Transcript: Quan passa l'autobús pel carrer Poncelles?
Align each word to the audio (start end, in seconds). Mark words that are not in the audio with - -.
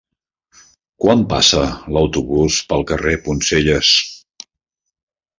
Quan 1.03 1.19
passa 1.33 1.65
l'autobús 1.97 2.57
pel 2.71 2.85
carrer 2.93 3.13
Poncelles? 3.27 3.91